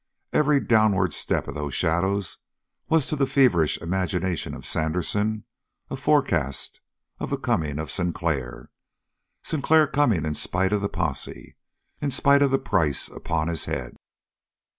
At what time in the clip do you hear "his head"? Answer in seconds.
13.47-13.95